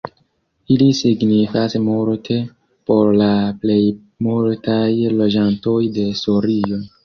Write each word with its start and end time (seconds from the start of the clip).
Ili 0.75 0.85
signifas 0.99 1.75
multe 1.83 2.39
por 2.91 3.11
la 3.21 3.29
plejmultaj 3.67 4.83
loĝantoj 5.23 5.81
de 6.03 6.11
Sorio. 6.27 6.85